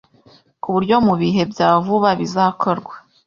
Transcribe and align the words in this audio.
ku 0.61 0.67
buryo 0.73 0.95
mu 1.07 1.13
bihe 1.21 1.41
bya 1.51 1.69
vuba 1.85 2.09
bizakorwa 2.19 2.93